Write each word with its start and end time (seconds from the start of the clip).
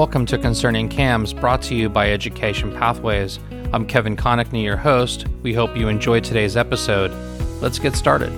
Welcome 0.00 0.24
to 0.28 0.38
Concerning 0.38 0.88
CAMS, 0.88 1.34
brought 1.34 1.60
to 1.64 1.74
you 1.74 1.90
by 1.90 2.10
Education 2.10 2.72
Pathways. 2.72 3.38
I'm 3.74 3.84
Kevin 3.84 4.16
Connickney, 4.16 4.64
your 4.64 4.78
host. 4.78 5.26
We 5.42 5.52
hope 5.52 5.76
you 5.76 5.88
enjoyed 5.88 6.24
today's 6.24 6.56
episode. 6.56 7.12
Let's 7.60 7.78
get 7.78 7.94
started. 7.94 8.32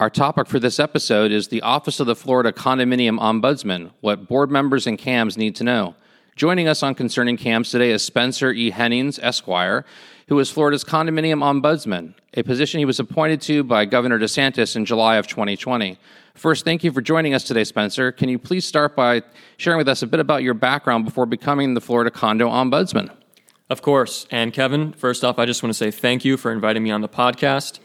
Our 0.00 0.10
topic 0.10 0.48
for 0.48 0.58
this 0.58 0.80
episode 0.80 1.30
is 1.30 1.46
the 1.46 1.62
Office 1.62 2.00
of 2.00 2.08
the 2.08 2.16
Florida 2.16 2.50
Condominium 2.50 3.20
Ombudsman, 3.20 3.92
what 4.00 4.26
board 4.26 4.50
members 4.50 4.88
and 4.88 4.98
CAMS 4.98 5.36
need 5.36 5.54
to 5.54 5.62
know. 5.62 5.94
Joining 6.34 6.66
us 6.66 6.82
on 6.82 6.94
Concerning 6.94 7.36
CAMS 7.36 7.70
today 7.70 7.90
is 7.90 8.02
Spencer 8.02 8.52
E. 8.52 8.70
Hennings, 8.70 9.18
Esquire, 9.18 9.84
who 10.28 10.38
is 10.38 10.50
Florida's 10.50 10.82
Condominium 10.82 11.42
Ombudsman, 11.42 12.14
a 12.32 12.42
position 12.42 12.78
he 12.78 12.86
was 12.86 12.98
appointed 12.98 13.42
to 13.42 13.62
by 13.62 13.84
Governor 13.84 14.18
DeSantis 14.18 14.74
in 14.74 14.86
July 14.86 15.16
of 15.16 15.26
2020. 15.26 15.98
First, 16.34 16.64
thank 16.64 16.82
you 16.84 16.90
for 16.90 17.02
joining 17.02 17.34
us 17.34 17.44
today, 17.44 17.64
Spencer. 17.64 18.10
Can 18.10 18.30
you 18.30 18.38
please 18.38 18.64
start 18.64 18.96
by 18.96 19.22
sharing 19.58 19.76
with 19.76 19.88
us 19.88 20.00
a 20.00 20.06
bit 20.06 20.20
about 20.20 20.42
your 20.42 20.54
background 20.54 21.04
before 21.04 21.26
becoming 21.26 21.74
the 21.74 21.82
Florida 21.82 22.10
Condo 22.10 22.48
Ombudsman? 22.48 23.14
Of 23.68 23.82
course. 23.82 24.26
And 24.30 24.54
Kevin, 24.54 24.94
first 24.94 25.24
off, 25.24 25.38
I 25.38 25.44
just 25.44 25.62
want 25.62 25.74
to 25.74 25.78
say 25.78 25.90
thank 25.90 26.24
you 26.24 26.38
for 26.38 26.50
inviting 26.50 26.82
me 26.82 26.90
on 26.90 27.02
the 27.02 27.10
podcast. 27.10 27.78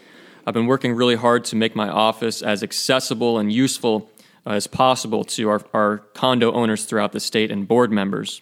I've 0.46 0.54
been 0.54 0.66
working 0.66 0.94
really 0.94 1.16
hard 1.16 1.44
to 1.46 1.56
make 1.56 1.76
my 1.76 1.90
office 1.90 2.40
as 2.40 2.62
accessible 2.62 3.38
and 3.38 3.52
useful 3.52 4.10
as 4.46 4.66
possible 4.66 5.22
to 5.24 5.50
our, 5.50 5.60
our 5.74 5.98
condo 6.14 6.50
owners 6.52 6.86
throughout 6.86 7.12
the 7.12 7.20
state 7.20 7.50
and 7.50 7.68
board 7.68 7.92
members. 7.92 8.40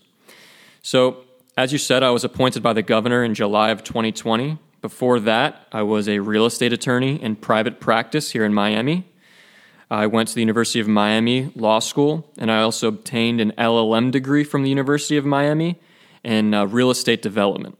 So, 0.87 1.25
as 1.57 1.73
you 1.73 1.79
said, 1.79 2.05
I 2.05 2.11
was 2.11 2.23
appointed 2.23 2.63
by 2.63 2.73
the 2.73 2.81
governor 2.81 3.25
in 3.25 3.35
July 3.35 3.71
of 3.71 3.83
2020. 3.83 4.57
Before 4.83 5.19
that, 5.19 5.67
I 5.73 5.83
was 5.83 6.09
a 6.09 6.21
real 6.21 6.47
estate 6.47 6.73
attorney 6.73 7.21
in 7.21 7.35
private 7.35 7.81
practice 7.81 8.31
here 8.31 8.45
in 8.45 8.55
Miami. 8.55 9.05
I 9.91 10.07
went 10.07 10.29
to 10.29 10.37
the 10.37 10.43
University 10.43 10.79
of 10.79 10.87
Miami 10.87 11.51
Law 11.57 11.81
School, 11.81 12.31
and 12.39 12.53
I 12.53 12.63
also 12.63 12.87
obtained 12.87 13.41
an 13.41 13.51
LLM 13.59 14.13
degree 14.13 14.45
from 14.45 14.63
the 14.63 14.69
University 14.69 15.17
of 15.17 15.25
Miami 15.25 15.81
in 16.23 16.55
uh, 16.55 16.67
real 16.67 16.93
estate 16.93 17.21
development. 17.21 17.77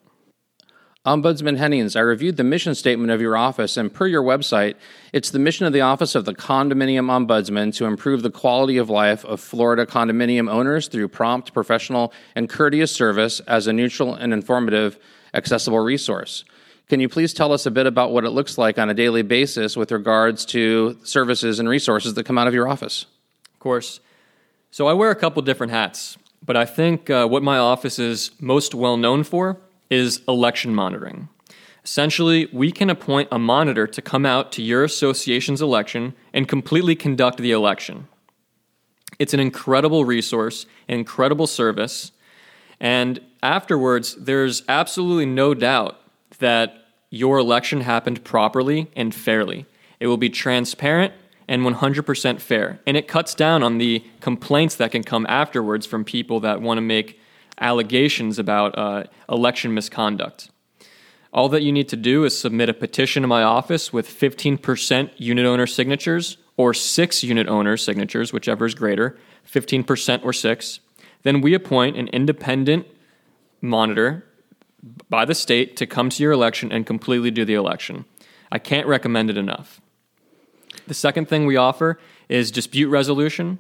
Ombudsman 1.07 1.57
Hennings, 1.57 1.95
I 1.95 2.01
reviewed 2.01 2.37
the 2.37 2.43
mission 2.43 2.75
statement 2.75 3.13
of 3.13 3.21
your 3.21 3.37
office, 3.37 3.77
and 3.77 3.95
per 3.95 4.09
your 4.09 4.25
website, 4.25 4.75
it's 5.13 5.31
the 5.31 5.39
mission 5.39 5.65
of 5.65 5.73
the 5.73 5.81
Office 5.81 6.17
of 6.17 6.25
the 6.25 6.35
Condominium 6.35 7.07
Ombudsman 7.07 7.73
to 7.77 7.85
improve 7.85 8.25
the 8.25 8.31
quality 8.31 8.77
of 8.77 8.91
life 8.91 9.25
of 9.25 9.39
Florida 9.39 9.87
condominium 9.87 10.51
owners 10.51 10.89
through 10.89 11.07
prompt, 11.07 11.55
professional, 11.55 12.13
and 12.35 12.49
courteous 12.49 12.91
service 12.91 13.39
as 13.47 13.69
a 13.69 13.73
neutral 13.73 14.15
and 14.17 14.33
informative, 14.33 14.99
accessible 15.33 15.79
resource. 15.79 16.45
Can 16.89 16.99
you 16.99 17.09
please 17.09 17.33
tell 17.33 17.53
us 17.53 17.67
a 17.67 17.71
bit 17.71 17.87
about 17.87 18.11
what 18.11 18.25
it 18.25 18.31
looks 18.31 18.59
like 18.59 18.77
on 18.77 18.91
a 18.91 18.95
daily 18.95 19.23
basis 19.23 19.77
with 19.77 19.93
regards 19.93 20.45
to 20.47 20.99
services 21.05 21.61
and 21.61 21.69
resources 21.69 22.15
that 22.15 22.27
come 22.27 22.37
out 22.37 22.49
of 22.49 22.55
your 22.55 22.67
office? 22.67 23.07
Of 23.55 23.61
course. 23.61 24.01
So 24.73 24.89
I 24.89 24.93
wear 24.93 25.13
a 25.13 25.17
couple 25.17 25.41
different 25.43 25.73
hats, 25.73 26.19
but 26.45 26.57
I 26.57 26.65
think 26.65 27.11
uh, 27.11 27.29
what 27.29 27.45
my 27.45 27.59
office 27.59 28.01
is 28.01 28.33
most 28.41 28.75
well 28.75 28.97
known 28.97 29.23
for 29.23 29.61
is 29.91 30.23
election 30.27 30.75
monitoring. 30.75 31.29
Essentially, 31.85 32.49
we 32.53 32.73
can 32.73 32.91
appoint 32.91 33.29
a 33.31 33.39
monitor 33.39 33.87
to 33.87 34.03
come 34.03 34.27
out 34.27 34.51
to 34.53 34.63
your 34.63 34.83
association's 34.83 35.63
election 35.63 36.15
and 36.33 36.49
completely 36.49 36.97
conduct 36.97 37.39
the 37.39 37.53
election. 37.53 38.09
It's 39.19 39.35
an 39.35 39.41
incredible 39.41 40.05
resource, 40.05 40.67
an 40.89 40.99
incredible 40.99 41.47
service, 41.47 42.13
and 42.81 43.21
afterwards, 43.43 44.17
there's 44.17 44.63
absolutely 44.69 45.27
no 45.27 45.55
doubt 45.55 45.99
that 46.39 46.87
your 47.11 47.39
election 47.39 47.81
happened 47.83 48.25
properly 48.25 48.91
and 48.97 49.15
fairly. 49.15 49.67
It 50.01 50.09
will 50.09 50.17
be 50.17 50.29
transparent 50.29 51.15
and 51.49 51.63
100% 51.63 52.41
fair, 52.41 52.81
and 52.87 52.97
it 52.97 53.07
cuts 53.07 53.35
down 53.35 53.63
on 53.63 53.79
the 53.79 54.05
complaints 54.21 54.75
that 54.77 54.91
can 54.91 55.05
come 55.05 55.25
afterwards 55.29 55.87
from 55.87 56.05
people 56.05 56.41
that 56.41 56.61
want 56.61 56.79
to 56.79 56.83
make 56.83 57.21
allegations 57.61 58.39
about 58.39 58.77
uh, 58.79 59.05
election 59.29 59.75
misconduct. 59.75 60.51
All 61.33 61.49
that 61.51 61.63
you 61.63 61.73
need 61.73 61.89
to 61.91 61.97
do 61.97 62.25
is 62.25 62.39
submit 62.39 62.69
a 62.69 62.75
petition 62.75 63.23
to 63.23 63.29
my 63.29 63.43
office 63.43 63.93
with 63.93 64.09
15% 64.09 65.11
unit 65.17 65.47
owner 65.47 65.67
signatures 65.67 66.39
or 66.57 66.73
six 66.73 67.23
unit 67.23 67.47
owner 67.47 67.77
signatures, 67.77 68.33
whichever 68.33 68.65
is 68.65 68.75
greater, 68.75 69.19
15% 69.51 70.25
or 70.25 70.33
six. 70.33 70.81
Then 71.23 71.41
we 71.41 71.55
appoint 71.55 71.97
an 71.97 72.09
independent 72.09 72.87
monitor 73.61 74.25
by 75.09 75.25
the 75.25 75.35
state 75.35 75.77
to 75.77 75.87
come 75.87 76.09
to 76.11 76.23
your 76.23 76.33
election 76.33 76.73
and 76.73 76.87
completely 76.87 77.31
do 77.31 77.45
the 77.45 77.55
election. 77.55 78.05
I 78.51 78.59
can't 78.59 78.87
recommend 78.87 79.31
it 79.31 79.37
enough. 79.37 79.81
The 80.87 80.95
second 80.95 81.29
thing 81.29 81.47
we 81.47 81.57
offer 81.57 81.99
is 82.29 82.51
dispute 82.51 82.89
resolution. 82.89 83.59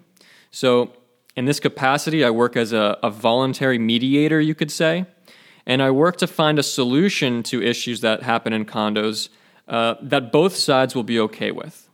So 0.50 0.92
in 1.36 1.44
this 1.44 1.60
capacity, 1.60 2.24
I 2.24 2.30
work 2.30 2.56
as 2.56 2.72
a, 2.72 2.98
a 3.02 3.10
voluntary 3.10 3.78
mediator, 3.78 4.40
you 4.40 4.54
could 4.54 4.70
say, 4.70 5.04
and 5.66 5.82
I 5.82 5.90
work 5.90 6.16
to 6.18 6.26
find 6.26 6.58
a 6.58 6.62
solution 6.62 7.42
to 7.44 7.62
issues 7.62 8.00
that 8.00 8.22
happen 8.22 8.52
in 8.52 8.64
condos 8.64 9.28
uh, 9.68 9.96
that 10.00 10.32
both 10.32 10.56
sides 10.56 10.94
will 10.94 11.02
be 11.02 11.20
okay 11.20 11.50
with. 11.50 11.88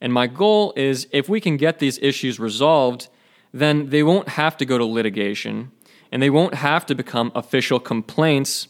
And 0.00 0.12
my 0.12 0.26
goal 0.26 0.72
is 0.76 1.06
if 1.12 1.28
we 1.28 1.40
can 1.40 1.56
get 1.56 1.78
these 1.78 1.98
issues 1.98 2.40
resolved, 2.40 3.08
then 3.52 3.90
they 3.90 4.02
won't 4.02 4.30
have 4.30 4.56
to 4.56 4.64
go 4.64 4.78
to 4.78 4.84
litigation 4.84 5.70
and 6.10 6.22
they 6.22 6.30
won't 6.30 6.54
have 6.54 6.86
to 6.86 6.94
become 6.94 7.30
official 7.34 7.78
complaints 7.78 8.68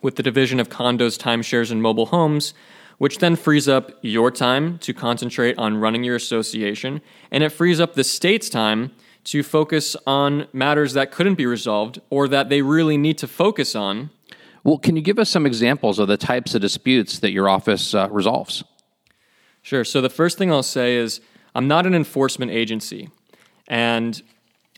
with 0.00 0.16
the 0.16 0.22
Division 0.22 0.60
of 0.60 0.68
Condos, 0.68 1.18
Timeshares, 1.18 1.70
and 1.70 1.82
Mobile 1.82 2.06
Homes, 2.06 2.54
which 2.98 3.18
then 3.18 3.36
frees 3.36 3.68
up 3.68 3.92
your 4.00 4.30
time 4.30 4.78
to 4.78 4.94
concentrate 4.94 5.58
on 5.58 5.76
running 5.76 6.04
your 6.04 6.16
association, 6.16 7.00
and 7.30 7.42
it 7.42 7.50
frees 7.50 7.80
up 7.80 7.94
the 7.94 8.04
state's 8.04 8.48
time 8.48 8.92
to 9.28 9.42
focus 9.42 9.94
on 10.06 10.48
matters 10.54 10.94
that 10.94 11.12
couldn't 11.12 11.34
be 11.34 11.44
resolved 11.44 12.00
or 12.08 12.28
that 12.28 12.48
they 12.48 12.62
really 12.62 12.96
need 12.96 13.18
to 13.18 13.28
focus 13.28 13.74
on. 13.74 14.08
Well, 14.64 14.78
can 14.78 14.96
you 14.96 15.02
give 15.02 15.18
us 15.18 15.28
some 15.28 15.44
examples 15.44 15.98
of 15.98 16.08
the 16.08 16.16
types 16.16 16.54
of 16.54 16.62
disputes 16.62 17.18
that 17.18 17.30
your 17.30 17.46
office 17.46 17.94
uh, 17.94 18.08
resolves? 18.10 18.64
Sure. 19.60 19.84
So, 19.84 20.00
the 20.00 20.08
first 20.08 20.38
thing 20.38 20.50
I'll 20.50 20.62
say 20.62 20.96
is 20.96 21.20
I'm 21.54 21.68
not 21.68 21.84
an 21.84 21.94
enforcement 21.94 22.52
agency, 22.52 23.10
and 23.66 24.22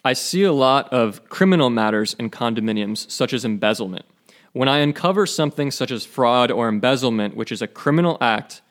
I 0.05 0.15
see 0.15 0.43
a 0.43 0.53
lot 0.53 0.93
of 0.93 1.29
criminal 1.29 1.71
matters 1.71 2.15
in 2.15 2.29
condominiums, 2.29 3.09
such 3.09 3.33
as 3.33 3.45
embezzlement. 3.45 4.05
When 4.53 4.69
I 4.69 4.79
uncover 4.79 5.27
something 5.27 5.71
such 5.71 5.93
as 5.93 6.05
fraud 6.05 6.51
or 6.51 6.69
embezzlement, 6.69 7.37
which 7.37 7.53
is 7.53 7.63
a 7.63 7.69
criminal 7.69 8.19
act, 8.21 8.63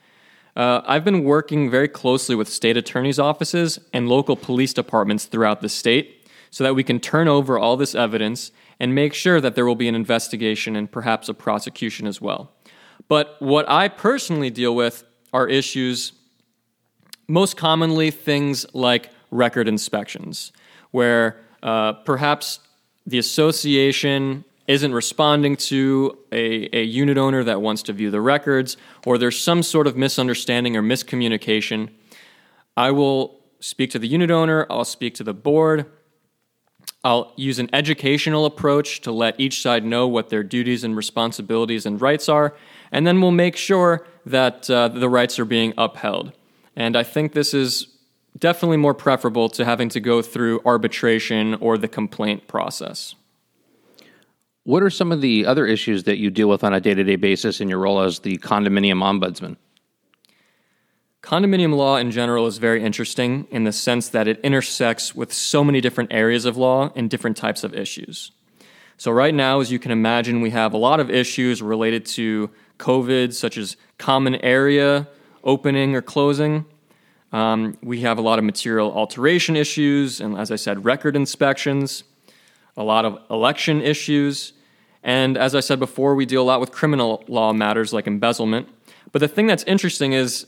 uh, 0.59 0.83
I've 0.85 1.05
been 1.05 1.23
working 1.23 1.71
very 1.71 1.87
closely 1.87 2.35
with 2.35 2.49
state 2.49 2.75
attorneys' 2.75 3.17
offices 3.17 3.79
and 3.93 4.09
local 4.09 4.35
police 4.35 4.73
departments 4.73 5.23
throughout 5.23 5.61
the 5.61 5.69
state 5.69 6.27
so 6.49 6.65
that 6.65 6.75
we 6.75 6.83
can 6.83 6.99
turn 6.99 7.29
over 7.29 7.57
all 7.57 7.77
this 7.77 7.95
evidence 7.95 8.51
and 8.77 8.93
make 8.93 9.13
sure 9.13 9.39
that 9.39 9.55
there 9.55 9.65
will 9.65 9.77
be 9.77 9.87
an 9.87 9.95
investigation 9.95 10.75
and 10.75 10.91
perhaps 10.91 11.29
a 11.29 11.33
prosecution 11.33 12.05
as 12.05 12.19
well. 12.19 12.51
But 13.07 13.37
what 13.39 13.69
I 13.69 13.87
personally 13.87 14.49
deal 14.49 14.75
with 14.75 15.05
are 15.31 15.47
issues, 15.47 16.11
most 17.29 17.55
commonly 17.55 18.11
things 18.11 18.65
like 18.73 19.11
record 19.31 19.65
inspections, 19.65 20.51
where 20.91 21.39
uh, 21.63 21.93
perhaps 21.93 22.59
the 23.07 23.17
association 23.17 24.43
isn't 24.69 24.93
responding 24.93 25.55
to 25.55 26.15
a, 26.31 26.69
a 26.77 26.83
unit 26.83 27.17
owner 27.17 27.43
that 27.43 27.59
wants 27.59 27.81
to 27.81 27.91
view 27.91 28.11
the 28.11 28.21
records, 28.21 28.77
or 29.03 29.17
there's 29.17 29.39
some 29.41 29.63
sort 29.63 29.87
of 29.87 29.97
misunderstanding 29.97 30.77
or 30.77 30.83
miscommunication, 30.83 31.89
I 32.77 32.91
will 32.91 33.41
speak 33.59 33.89
to 33.91 33.99
the 33.99 34.07
unit 34.07 34.29
owner, 34.29 34.67
I'll 34.69 34.85
speak 34.85 35.15
to 35.15 35.23
the 35.23 35.33
board, 35.33 35.87
I'll 37.03 37.33
use 37.35 37.57
an 37.57 37.69
educational 37.73 38.45
approach 38.45 39.01
to 39.01 39.11
let 39.11 39.39
each 39.39 39.59
side 39.63 39.83
know 39.83 40.07
what 40.07 40.29
their 40.29 40.43
duties 40.43 40.83
and 40.83 40.95
responsibilities 40.95 41.87
and 41.87 41.99
rights 41.99 42.29
are, 42.29 42.55
and 42.91 43.07
then 43.07 43.21
we'll 43.21 43.31
make 43.31 43.57
sure 43.57 44.05
that 44.27 44.69
uh, 44.69 44.89
the 44.89 45.09
rights 45.09 45.39
are 45.39 45.45
being 45.45 45.73
upheld. 45.79 46.31
And 46.75 46.95
I 46.95 47.01
think 47.01 47.33
this 47.33 47.55
is 47.55 47.87
definitely 48.37 48.77
more 48.77 48.93
preferable 48.93 49.49
to 49.49 49.65
having 49.65 49.89
to 49.89 49.99
go 49.99 50.21
through 50.21 50.61
arbitration 50.63 51.55
or 51.55 51.75
the 51.75 51.87
complaint 51.87 52.47
process. 52.47 53.15
What 54.69 54.83
are 54.83 54.91
some 54.91 55.11
of 55.11 55.19
the 55.19 55.47
other 55.47 55.65
issues 55.65 56.03
that 56.03 56.19
you 56.19 56.29
deal 56.29 56.47
with 56.47 56.63
on 56.63 56.75
a 56.75 56.79
day 56.79 56.93
to 56.93 57.03
day 57.03 57.15
basis 57.15 57.59
in 57.59 57.69
your 57.69 57.79
role 57.79 58.01
as 58.01 58.19
the 58.19 58.37
condominium 58.37 59.01
ombudsman? 59.01 59.57
Condominium 61.23 61.73
law 61.73 61.95
in 61.95 62.11
general 62.11 62.45
is 62.45 62.59
very 62.59 62.83
interesting 62.83 63.47
in 63.49 63.63
the 63.63 63.71
sense 63.71 64.09
that 64.09 64.27
it 64.27 64.39
intersects 64.41 65.15
with 65.15 65.33
so 65.33 65.63
many 65.63 65.81
different 65.81 66.13
areas 66.13 66.45
of 66.45 66.55
law 66.55 66.91
and 66.95 67.09
different 67.09 67.35
types 67.35 67.63
of 67.63 67.73
issues. 67.73 68.31
So, 68.97 69.09
right 69.09 69.33
now, 69.33 69.59
as 69.59 69.71
you 69.71 69.79
can 69.79 69.89
imagine, 69.89 70.39
we 70.39 70.51
have 70.51 70.71
a 70.75 70.77
lot 70.77 70.99
of 70.99 71.09
issues 71.09 71.63
related 71.63 72.05
to 72.17 72.51
COVID, 72.77 73.33
such 73.33 73.57
as 73.57 73.75
common 73.97 74.35
area 74.35 75.07
opening 75.43 75.95
or 75.95 76.03
closing. 76.03 76.63
Um, 77.31 77.75
we 77.81 78.01
have 78.01 78.19
a 78.19 78.21
lot 78.21 78.37
of 78.37 78.45
material 78.45 78.93
alteration 78.93 79.55
issues, 79.55 80.21
and 80.21 80.37
as 80.37 80.51
I 80.51 80.57
said, 80.57 80.85
record 80.85 81.15
inspections, 81.15 82.03
a 82.77 82.83
lot 82.83 83.05
of 83.05 83.19
election 83.31 83.81
issues, 83.81 84.53
And 85.03 85.37
as 85.37 85.55
I 85.55 85.59
said 85.59 85.79
before, 85.79 86.15
we 86.15 86.25
deal 86.25 86.41
a 86.41 86.43
lot 86.43 86.59
with 86.59 86.71
criminal 86.71 87.23
law 87.27 87.53
matters 87.53 87.93
like 87.93 88.07
embezzlement. 88.07 88.67
But 89.11 89.19
the 89.19 89.27
thing 89.27 89.47
that's 89.47 89.63
interesting 89.63 90.13
is 90.13 90.45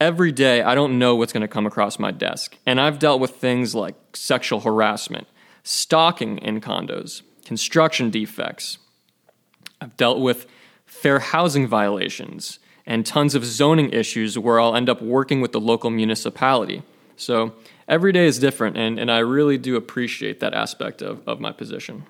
every 0.00 0.32
day 0.32 0.62
I 0.62 0.74
don't 0.74 0.98
know 0.98 1.14
what's 1.16 1.32
going 1.32 1.42
to 1.42 1.48
come 1.48 1.66
across 1.66 1.98
my 1.98 2.10
desk. 2.10 2.56
And 2.64 2.80
I've 2.80 2.98
dealt 2.98 3.20
with 3.20 3.36
things 3.36 3.74
like 3.74 3.94
sexual 4.14 4.60
harassment, 4.60 5.26
stalking 5.62 6.38
in 6.38 6.60
condos, 6.60 7.22
construction 7.44 8.10
defects. 8.10 8.78
I've 9.80 9.96
dealt 9.96 10.20
with 10.20 10.46
fair 10.84 11.18
housing 11.18 11.66
violations 11.66 12.58
and 12.86 13.04
tons 13.04 13.34
of 13.34 13.44
zoning 13.44 13.90
issues 13.92 14.38
where 14.38 14.60
I'll 14.60 14.76
end 14.76 14.88
up 14.88 15.02
working 15.02 15.40
with 15.40 15.52
the 15.52 15.60
local 15.60 15.90
municipality. 15.90 16.82
So 17.16 17.54
every 17.88 18.12
day 18.12 18.26
is 18.26 18.38
different, 18.38 18.76
and, 18.76 18.98
and 18.98 19.10
I 19.10 19.18
really 19.18 19.58
do 19.58 19.76
appreciate 19.76 20.40
that 20.40 20.54
aspect 20.54 21.02
of, 21.02 21.26
of 21.26 21.40
my 21.40 21.50
position. 21.50 22.04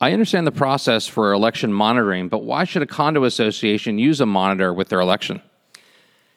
I 0.00 0.12
understand 0.12 0.46
the 0.46 0.52
process 0.52 1.08
for 1.08 1.32
election 1.32 1.72
monitoring, 1.72 2.28
but 2.28 2.44
why 2.44 2.62
should 2.62 2.82
a 2.82 2.86
condo 2.86 3.24
association 3.24 3.98
use 3.98 4.20
a 4.20 4.26
monitor 4.26 4.72
with 4.72 4.90
their 4.90 5.00
election? 5.00 5.42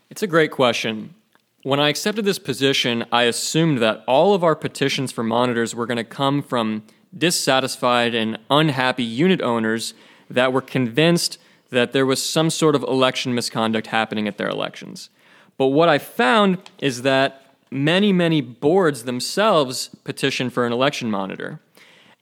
It's 0.09 0.23
a 0.23 0.27
great 0.27 0.49
question. 0.49 1.13
When 1.61 1.79
I 1.79 1.89
accepted 1.89 2.25
this 2.25 2.39
position, 2.39 3.05
I 3.11 3.23
assumed 3.23 3.77
that 3.77 4.03
all 4.07 4.33
of 4.33 4.43
our 4.43 4.55
petitions 4.55 5.11
for 5.11 5.23
monitors 5.23 5.75
were 5.75 5.85
going 5.85 5.97
to 5.97 6.03
come 6.03 6.41
from 6.41 6.83
dissatisfied 7.15 8.15
and 8.15 8.39
unhappy 8.49 9.03
unit 9.03 9.41
owners 9.41 9.93
that 10.27 10.51
were 10.51 10.61
convinced 10.61 11.37
that 11.69 11.91
there 11.91 12.05
was 12.05 12.23
some 12.23 12.49
sort 12.49 12.73
of 12.73 12.81
election 12.83 13.35
misconduct 13.35 13.87
happening 13.87 14.27
at 14.27 14.39
their 14.39 14.49
elections. 14.49 15.09
But 15.57 15.67
what 15.67 15.87
I 15.87 15.99
found 15.99 16.57
is 16.79 17.03
that 17.03 17.53
many, 17.69 18.11
many 18.11 18.41
boards 18.41 19.03
themselves 19.03 19.89
petition 20.03 20.49
for 20.49 20.65
an 20.65 20.73
election 20.73 21.11
monitor. 21.11 21.59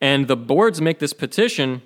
And 0.01 0.27
the 0.27 0.37
boards 0.37 0.81
make 0.81 0.99
this 0.99 1.13
petition 1.13 1.81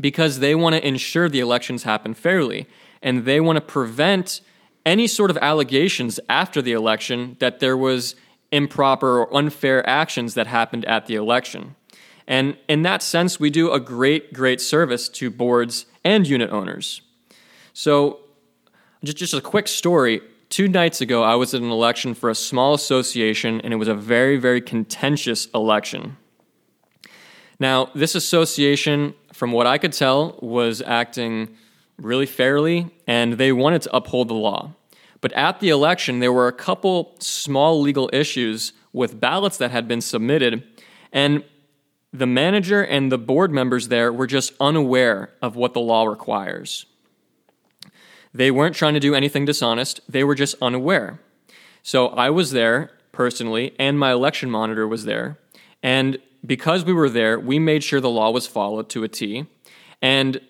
because 0.00 0.38
they 0.38 0.54
want 0.54 0.74
to 0.74 0.86
ensure 0.86 1.28
the 1.28 1.40
elections 1.40 1.82
happen 1.82 2.14
fairly. 2.14 2.66
And 3.02 3.24
they 3.24 3.40
want 3.40 3.56
to 3.56 3.60
prevent 3.60 4.40
any 4.86 5.06
sort 5.06 5.30
of 5.30 5.36
allegations 5.38 6.18
after 6.28 6.62
the 6.62 6.72
election 6.72 7.36
that 7.40 7.60
there 7.60 7.76
was 7.76 8.14
improper 8.50 9.18
or 9.20 9.36
unfair 9.36 9.86
actions 9.88 10.34
that 10.34 10.46
happened 10.46 10.84
at 10.86 11.06
the 11.06 11.14
election. 11.14 11.74
And 12.26 12.56
in 12.68 12.82
that 12.82 13.02
sense, 13.02 13.40
we 13.40 13.50
do 13.50 13.72
a 13.72 13.80
great, 13.80 14.32
great 14.32 14.60
service 14.60 15.08
to 15.10 15.30
boards 15.30 15.86
and 16.04 16.26
unit 16.26 16.50
owners. 16.50 17.02
So, 17.72 18.20
just, 19.04 19.16
just 19.16 19.34
a 19.34 19.40
quick 19.40 19.68
story. 19.68 20.20
Two 20.48 20.68
nights 20.68 21.00
ago, 21.00 21.22
I 21.22 21.34
was 21.34 21.54
at 21.54 21.60
an 21.60 21.70
election 21.70 22.14
for 22.14 22.30
a 22.30 22.34
small 22.34 22.74
association, 22.74 23.60
and 23.60 23.72
it 23.72 23.76
was 23.76 23.88
a 23.88 23.94
very, 23.94 24.38
very 24.38 24.60
contentious 24.60 25.46
election. 25.54 26.16
Now, 27.60 27.90
this 27.94 28.14
association, 28.14 29.14
from 29.32 29.52
what 29.52 29.66
I 29.66 29.78
could 29.78 29.92
tell, 29.92 30.38
was 30.40 30.80
acting 30.82 31.56
really 31.96 32.26
fairly, 32.26 32.90
and 33.06 33.34
they 33.34 33.52
wanted 33.52 33.82
to 33.82 33.96
uphold 33.96 34.28
the 34.28 34.34
law. 34.34 34.74
But 35.20 35.32
at 35.32 35.58
the 35.58 35.70
election, 35.70 36.20
there 36.20 36.32
were 36.32 36.46
a 36.46 36.52
couple 36.52 37.16
small 37.18 37.80
legal 37.80 38.08
issues 38.12 38.72
with 38.92 39.20
ballots 39.20 39.56
that 39.58 39.72
had 39.72 39.88
been 39.88 40.00
submitted, 40.00 40.62
and 41.12 41.42
the 42.12 42.26
manager 42.26 42.82
and 42.82 43.10
the 43.12 43.18
board 43.18 43.50
members 43.50 43.88
there 43.88 44.12
were 44.12 44.26
just 44.26 44.52
unaware 44.60 45.34
of 45.42 45.56
what 45.56 45.74
the 45.74 45.80
law 45.80 46.04
requires. 46.04 46.86
They 48.32 48.50
weren't 48.50 48.76
trying 48.76 48.94
to 48.94 49.00
do 49.00 49.14
anything 49.14 49.44
dishonest, 49.44 50.00
they 50.08 50.22
were 50.22 50.34
just 50.34 50.54
unaware. 50.62 51.20
So 51.82 52.08
I 52.08 52.30
was 52.30 52.52
there 52.52 52.92
personally, 53.10 53.74
and 53.78 53.98
my 53.98 54.12
election 54.12 54.50
monitor 54.50 54.86
was 54.86 55.04
there. 55.04 55.38
And 55.82 56.18
because 56.44 56.84
we 56.84 56.92
were 56.92 57.08
there, 57.08 57.38
we 57.38 57.58
made 57.58 57.82
sure 57.84 58.00
the 58.00 58.10
law 58.10 58.30
was 58.30 58.46
followed 58.46 58.88
to 58.90 59.04
a 59.04 59.08
T. 59.08 59.46
And 60.00 60.40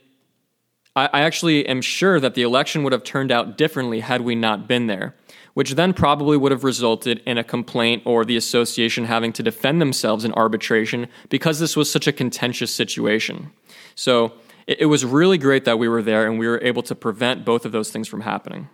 I, 0.94 1.08
I 1.12 1.20
actually 1.20 1.67
am 1.67 1.81
sure 1.81 2.20
that 2.20 2.35
the 2.35 2.43
election 2.43 2.82
would 2.82 2.93
have 2.93 3.05
turned 3.05 3.32
out 3.32 3.56
differently 3.56 4.00
had 4.00 4.23
we 4.23 4.35
not 4.35 4.69
been 4.69 4.87
there, 4.87 5.14
which 5.55 5.73
then 5.73 5.93
probably 5.93 6.37
would 6.37 6.52
have 6.52 6.64
resulted 6.64 7.23
in 7.25 7.38
a 7.38 7.44
complaint 7.44 8.02
or 8.05 8.25
the 8.25 8.37
association 8.37 9.05
having 9.05 9.32
to 9.35 9.43
defend 9.43 9.81
themselves 9.81 10.25
in 10.25 10.32
arbitration 10.35 11.08
because 11.29 11.58
this 11.58 11.76
was 11.76 11.91
such 11.91 12.06
a 12.06 12.12
contentious 12.12 12.75
situation. 12.75 13.50
So 13.94 14.34
it, 14.67 14.82
it 14.82 14.87
was 14.87 15.05
really 15.05 15.38
great 15.38 15.64
that 15.64 15.79
we 15.79 15.88
were 15.88 16.02
there 16.02 16.26
and 16.26 16.38
we 16.38 16.46
were 16.46 16.61
able 16.62 16.82
to 16.82 16.94
prevent 16.94 17.44
both 17.44 17.64
of 17.64 17.73
those 17.73 17.91
things 17.91 18.08
from 18.08 18.23
happening. 18.23 18.69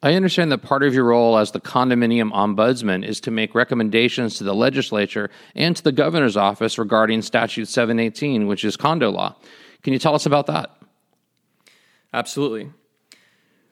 I 0.00 0.14
understand 0.14 0.52
that 0.52 0.58
part 0.58 0.84
of 0.84 0.94
your 0.94 1.04
role 1.04 1.36
as 1.36 1.50
the 1.50 1.60
condominium 1.60 2.30
ombudsman 2.32 3.04
is 3.04 3.20
to 3.22 3.32
make 3.32 3.54
recommendations 3.54 4.36
to 4.38 4.44
the 4.44 4.54
legislature 4.54 5.28
and 5.56 5.74
to 5.74 5.82
the 5.82 5.90
governor's 5.90 6.36
office 6.36 6.78
regarding 6.78 7.22
Statute 7.22 7.66
718, 7.66 8.46
which 8.46 8.64
is 8.64 8.76
condo 8.76 9.10
law. 9.10 9.34
Can 9.82 9.92
you 9.92 9.98
tell 9.98 10.14
us 10.14 10.24
about 10.24 10.46
that? 10.46 10.70
Absolutely. 12.14 12.70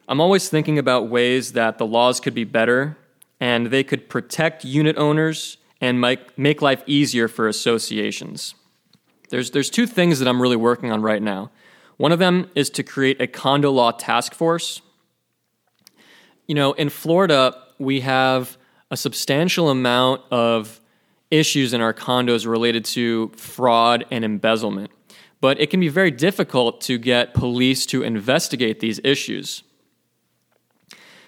I'm 0.08 0.20
always 0.20 0.48
thinking 0.48 0.78
about 0.78 1.08
ways 1.08 1.52
that 1.52 1.78
the 1.78 1.86
laws 1.86 2.18
could 2.18 2.34
be 2.34 2.44
better 2.44 2.96
and 3.38 3.68
they 3.68 3.84
could 3.84 4.08
protect 4.08 4.64
unit 4.64 4.96
owners 4.96 5.58
and 5.80 6.00
make, 6.00 6.36
make 6.36 6.60
life 6.60 6.82
easier 6.86 7.28
for 7.28 7.46
associations. 7.46 8.56
There's, 9.30 9.52
there's 9.52 9.70
two 9.70 9.86
things 9.86 10.18
that 10.18 10.28
I'm 10.28 10.42
really 10.42 10.56
working 10.56 10.90
on 10.90 11.02
right 11.02 11.22
now. 11.22 11.50
One 11.98 12.12
of 12.12 12.18
them 12.18 12.50
is 12.54 12.68
to 12.70 12.82
create 12.82 13.20
a 13.20 13.26
condo 13.26 13.70
law 13.70 13.92
task 13.92 14.34
force 14.34 14.80
you 16.46 16.54
know, 16.54 16.72
in 16.72 16.88
Florida, 16.88 17.56
we 17.78 18.00
have 18.00 18.56
a 18.90 18.96
substantial 18.96 19.68
amount 19.68 20.22
of 20.30 20.80
issues 21.30 21.72
in 21.72 21.80
our 21.80 21.92
condos 21.92 22.46
related 22.46 22.84
to 22.84 23.32
fraud 23.36 24.04
and 24.10 24.24
embezzlement. 24.24 24.90
But 25.40 25.60
it 25.60 25.70
can 25.70 25.80
be 25.80 25.88
very 25.88 26.10
difficult 26.10 26.80
to 26.82 26.98
get 26.98 27.34
police 27.34 27.84
to 27.86 28.02
investigate 28.02 28.80
these 28.80 29.00
issues. 29.04 29.62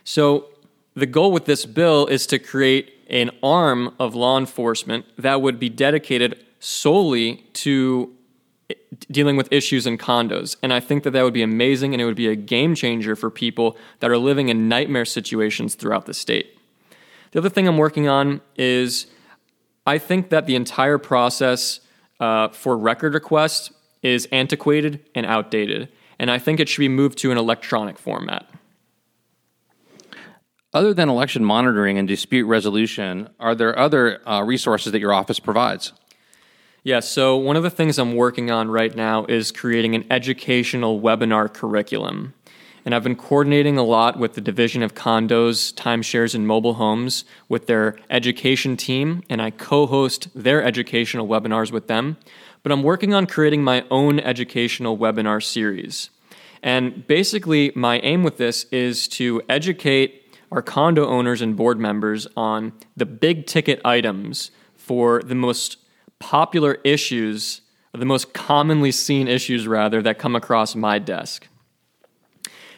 So, 0.05 0.49
the 0.95 1.07
goal 1.07 1.31
with 1.31 1.45
this 1.45 1.65
bill 1.65 2.07
is 2.07 2.27
to 2.27 2.39
create 2.39 2.93
an 3.09 3.31
arm 3.43 3.95
of 4.01 4.15
law 4.15 4.37
enforcement 4.39 5.05
that 5.17 5.41
would 5.41 5.61
be 5.61 5.69
dedicated 5.69 6.45
solely 6.59 7.47
to 7.53 8.13
dealing 9.11 9.37
with 9.37 9.53
issues 9.53 9.87
in 9.87 9.99
condos. 9.99 10.57
And 10.63 10.73
I 10.73 10.81
think 10.81 11.03
that 11.03 11.11
that 11.11 11.23
would 11.23 11.35
be 11.35 11.43
amazing 11.43 11.93
and 11.93 12.01
it 12.01 12.05
would 12.05 12.17
be 12.17 12.29
a 12.29 12.37
game 12.37 12.75
changer 12.75 13.15
for 13.15 13.31
people 13.31 13.77
that 14.01 14.11
are 14.11 14.19
living 14.19 14.49
in 14.49 14.69
nightmare 14.69 15.05
situations 15.05 15.75
throughout 15.75 16.07
the 16.07 16.15
state. 16.15 16.59
The 17.33 17.41
other 17.41 17.51
thing 17.51 17.69
I'm 17.69 17.77
working 17.77 18.09
on 18.09 18.41
is 18.57 19.07
I 19.87 19.99
think 19.99 20.31
that 20.31 20.47
the 20.47 20.57
entire 20.57 20.99
process 20.99 21.81
uh, 22.21 22.49
for 22.49 22.77
record 22.77 23.15
requests 23.15 23.71
is 24.03 24.27
antiquated 24.33 25.05
and 25.15 25.27
outdated. 25.27 25.89
And 26.19 26.31
I 26.31 26.39
think 26.39 26.61
it 26.61 26.69
should 26.69 26.81
be 26.81 26.89
moved 26.89 27.19
to 27.19 27.31
an 27.31 27.39
electronic 27.39 27.99
format. 27.99 28.49
Other 30.75 30.93
than 30.93 31.09
election 31.09 31.45
monitoring 31.45 31.97
and 31.97 32.07
dispute 32.07 32.47
resolution, 32.47 33.31
are 33.41 33.55
there 33.55 33.79
other 33.79 34.27
uh, 34.29 34.43
resources 34.43 34.93
that 34.93 35.01
your 35.01 35.15
office 35.15 35.41
provides? 35.41 35.93
Yeah, 36.85 37.01
so 37.01 37.37
one 37.37 37.57
of 37.57 37.65
the 37.65 37.71
things 37.71 37.99
I'm 37.99 38.15
working 38.15 38.53
on 38.53 38.71
right 38.71 38.95
now 38.95 39.25
is 39.27 39.51
creating 39.51 39.97
an 39.97 40.05
educational 40.11 41.01
webinar 41.01 41.53
curriculum. 41.53 42.35
And 42.85 42.95
I've 42.95 43.03
been 43.03 43.17
coordinating 43.17 43.77
a 43.77 43.83
lot 43.83 44.19
with 44.19 44.35
the 44.35 44.41
Division 44.41 44.85
of 44.85 44.95
Condos, 44.95 45.75
Timeshares, 45.75 46.37
and 46.37 46.47
Mobile 46.47 46.75
Homes 46.75 47.25
with 47.49 47.67
their 47.67 47.99
education 48.09 48.77
team, 48.77 49.25
and 49.29 49.43
I 49.43 49.51
co 49.51 49.87
host 49.87 50.29
their 50.35 50.63
educational 50.63 51.27
webinars 51.27 51.73
with 51.73 51.89
them. 51.89 52.17
But 52.63 52.71
I'm 52.71 52.85
working 52.85 53.13
on 53.13 53.27
creating 53.27 53.65
my 53.65 53.85
own 53.91 54.21
educational 54.21 54.97
webinar 54.97 55.43
series. 55.43 56.11
And 56.63 57.07
basically, 57.09 57.73
my 57.75 57.99
aim 58.01 58.23
with 58.23 58.37
this 58.37 58.65
is 58.71 59.09
to 59.09 59.43
educate 59.49 60.37
our 60.53 60.63
condo 60.63 61.07
owners 61.07 61.43
and 61.43 61.57
board 61.57 61.79
members 61.79 62.29
on 62.37 62.73
the 62.97 63.07
big 63.07 63.47
ticket 63.47 63.81
items 63.85 64.53
for 64.77 65.21
the 65.23 65.35
most 65.35 65.77
popular 66.19 66.79
issues, 66.85 67.61
the 67.93 68.05
most 68.05 68.33
commonly 68.33 68.93
seen 68.93 69.29
issues, 69.29 69.67
rather, 69.67 70.03
that 70.03 70.19
come 70.19 70.37
across 70.37 70.75
my 70.75 70.99
desk. 70.99 71.49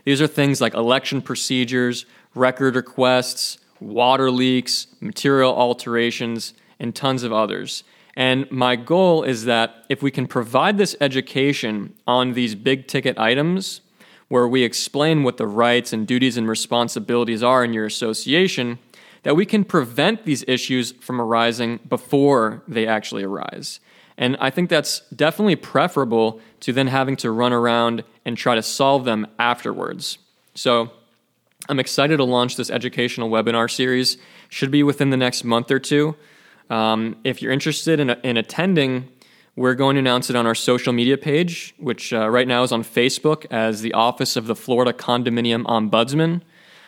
These 0.05 0.21
are 0.21 0.27
things 0.27 0.61
like 0.61 0.75
election 0.75 1.21
procedures, 1.23 2.07
record 2.35 2.77
requests, 2.77 3.59
water 3.81 4.31
leaks, 4.31 4.87
material 5.01 5.55
alterations, 5.55 6.55
and 6.79 6.95
tons 6.95 7.23
of 7.23 7.33
others. 7.33 7.85
And 8.17 8.51
my 8.51 8.77
goal 8.77 9.23
is 9.23 9.45
that 9.45 9.85
if 9.89 10.03
we 10.03 10.11
can 10.11 10.27
provide 10.27 10.79
this 10.79 10.97
education 11.01 11.95
on 12.07 12.33
these 12.33 12.55
big 12.55 12.87
ticket 12.87 13.19
items, 13.19 13.81
where 14.29 14.47
we 14.47 14.63
explain 14.63 15.23
what 15.25 15.39
the 15.39 15.47
rights 15.47 15.93
and 15.93 16.07
duties 16.07 16.37
and 16.37 16.49
responsibilities 16.49 17.43
are 17.43 17.65
in 17.65 17.73
your 17.73 17.87
association, 17.87 18.79
that 19.23 19.37
we 19.37 19.45
can 19.45 19.65
prevent 19.65 20.25
these 20.25 20.45
issues 20.49 20.93
from 20.93 21.21
arising 21.21 21.81
before 21.89 22.63
they 22.67 22.87
actually 22.87 23.23
arise. 23.23 23.81
And 24.17 24.37
I 24.41 24.51
think 24.51 24.71
that's 24.71 25.01
definitely 25.15 25.57
preferable 25.57 26.41
to 26.61 26.73
then 26.73 26.89
having 26.89 27.17
to 27.17 27.31
run 27.31 27.53
around 27.53 28.05
and 28.25 28.37
try 28.37 28.55
to 28.55 28.63
solve 28.63 29.05
them 29.05 29.27
afterwards. 29.39 30.19
So 30.55 30.91
I'm 31.69 31.81
excited 31.81 32.19
to 32.19 32.25
launch 32.25 32.57
this 32.57 32.71
educational 32.71 33.31
webinar 33.31 33.71
series. 33.71 34.19
Should 34.49 34.71
be 34.71 34.83
within 34.83 35.11
the 35.11 35.17
next 35.17 35.45
month 35.45 35.71
or 35.71 35.79
two. 35.79 36.17
Um, 36.69 37.17
if 37.25 37.41
you're 37.41 37.53
interested 37.53 38.01
in, 38.01 38.11
in 38.11 38.37
attending, 38.37 39.09
We're 39.57 39.75
going 39.75 39.97
to 39.97 39.99
announce 39.99 40.31
it 40.31 40.37
on 40.37 40.47
our 40.47 40.55
social 40.55 40.93
media 40.93 41.19
page, 41.19 41.75
which 41.77 42.13
uh, 42.13 42.31
right 42.31 42.47
now 42.47 42.63
is 42.63 42.73
on 42.73 42.85
Facebook 42.85 43.47
as 43.51 43.83
the 43.83 43.93
Office 43.93 44.37
of 44.37 44.47
the 44.47 44.55
Florida 44.55 44.93
Condominium 44.93 45.65
Ombudsman. 45.65 46.41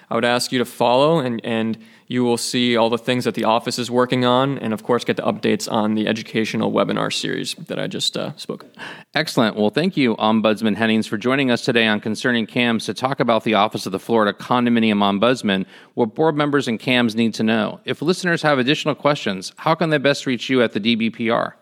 I 0.08 0.14
would 0.14 0.24
ask 0.24 0.52
you 0.52 0.58
to 0.58 0.64
follow, 0.64 1.18
and, 1.18 1.44
and 1.44 1.76
you 2.12 2.22
will 2.22 2.36
see 2.36 2.76
all 2.76 2.90
the 2.90 2.98
things 2.98 3.24
that 3.24 3.34
the 3.34 3.44
office 3.44 3.78
is 3.78 3.90
working 3.90 4.26
on, 4.26 4.58
and 4.58 4.74
of 4.74 4.82
course, 4.82 5.02
get 5.02 5.16
the 5.16 5.22
updates 5.22 5.70
on 5.70 5.94
the 5.94 6.06
educational 6.06 6.70
webinar 6.70 7.10
series 7.10 7.54
that 7.54 7.78
I 7.78 7.86
just 7.86 8.18
uh, 8.18 8.36
spoke. 8.36 8.66
Excellent. 9.14 9.56
Well, 9.56 9.70
thank 9.70 9.96
you, 9.96 10.14
Ombudsman 10.16 10.76
Hennings, 10.76 11.06
for 11.06 11.16
joining 11.16 11.50
us 11.50 11.64
today 11.64 11.86
on 11.86 12.00
Concerning 12.00 12.46
CAMS 12.46 12.84
to 12.84 12.92
talk 12.92 13.18
about 13.18 13.44
the 13.44 13.54
Office 13.54 13.86
of 13.86 13.92
the 13.92 13.98
Florida 13.98 14.36
Condominium 14.36 14.98
Ombudsman, 14.98 15.64
what 15.94 16.14
board 16.14 16.36
members 16.36 16.68
and 16.68 16.78
CAMS 16.78 17.14
need 17.16 17.32
to 17.32 17.42
know. 17.42 17.80
If 17.86 18.02
listeners 18.02 18.42
have 18.42 18.58
additional 18.58 18.94
questions, 18.94 19.54
how 19.56 19.74
can 19.74 19.88
they 19.88 19.96
best 19.98 20.26
reach 20.26 20.50
you 20.50 20.62
at 20.62 20.72
the 20.72 20.80
DBPR? 20.80 21.54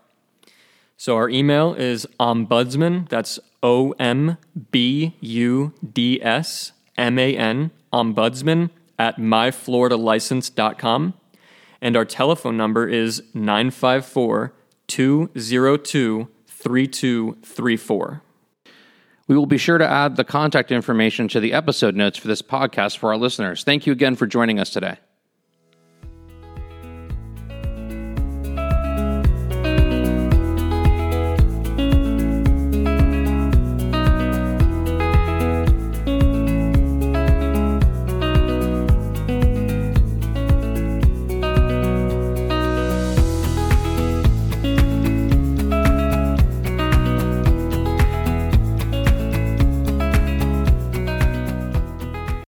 So 0.97 1.14
our 1.14 1.30
email 1.30 1.75
is 1.75 2.09
ombudsman, 2.19 3.09
that's 3.09 3.38
O 3.62 3.92
M 4.00 4.37
B 4.73 5.14
U 5.21 5.73
D 5.92 6.21
S 6.21 6.73
M 6.99 7.21
A 7.21 7.37
N, 7.37 7.71
ombudsman 7.92 8.71
at 9.00 9.16
myfloridalicense.com. 9.16 11.14
And 11.80 11.97
our 11.97 12.04
telephone 12.04 12.59
number 12.59 12.87
is 12.87 13.23
954 13.33 14.52
202 14.87 16.28
3234. 16.47 18.23
We 19.26 19.37
will 19.37 19.47
be 19.47 19.57
sure 19.57 19.78
to 19.78 19.88
add 19.88 20.16
the 20.16 20.25
contact 20.25 20.71
information 20.71 21.28
to 21.28 21.40
the 21.40 21.54
episode 21.54 21.97
notes 21.97 22.19
for 22.19 22.28
this 22.28 22.42
podcast 22.42 22.99
for 22.99 23.11
our 23.11 23.16
listeners. 23.16 23.64
Thank 23.64 23.87
you 23.87 23.92
again 23.95 24.16
for 24.16 24.26
joining 24.26 24.61
us 24.61 24.69
today. 24.69 24.99